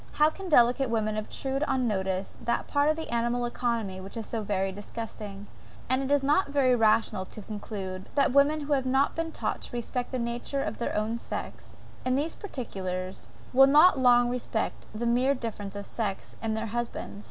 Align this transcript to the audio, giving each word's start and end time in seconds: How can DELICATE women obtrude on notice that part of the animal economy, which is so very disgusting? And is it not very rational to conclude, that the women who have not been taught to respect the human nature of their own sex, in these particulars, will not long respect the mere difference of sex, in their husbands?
How 0.13 0.31
can 0.31 0.49
DELICATE 0.49 0.89
women 0.89 1.15
obtrude 1.15 1.61
on 1.65 1.87
notice 1.87 2.35
that 2.43 2.65
part 2.65 2.89
of 2.89 2.95
the 2.95 3.13
animal 3.13 3.45
economy, 3.45 4.01
which 4.01 4.17
is 4.17 4.25
so 4.25 4.41
very 4.41 4.71
disgusting? 4.71 5.45
And 5.91 6.09
is 6.11 6.23
it 6.23 6.25
not 6.25 6.49
very 6.49 6.73
rational 6.73 7.23
to 7.25 7.41
conclude, 7.43 8.09
that 8.15 8.31
the 8.31 8.35
women 8.35 8.61
who 8.61 8.73
have 8.73 8.87
not 8.87 9.15
been 9.15 9.31
taught 9.31 9.61
to 9.61 9.71
respect 9.75 10.11
the 10.11 10.17
human 10.17 10.33
nature 10.33 10.63
of 10.63 10.79
their 10.79 10.95
own 10.97 11.19
sex, 11.19 11.77
in 12.03 12.15
these 12.15 12.33
particulars, 12.33 13.27
will 13.53 13.67
not 13.67 13.99
long 13.99 14.29
respect 14.31 14.87
the 14.95 15.05
mere 15.05 15.35
difference 15.35 15.75
of 15.75 15.85
sex, 15.85 16.35
in 16.41 16.55
their 16.55 16.65
husbands? 16.73 17.19